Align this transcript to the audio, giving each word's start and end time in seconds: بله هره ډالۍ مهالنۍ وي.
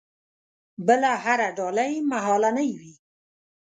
بله 0.87 1.11
هره 1.23 1.47
ډالۍ 1.57 1.93
مهالنۍ 2.11 2.69
وي. 2.79 2.93